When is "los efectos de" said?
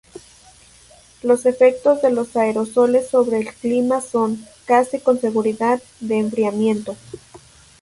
1.21-2.09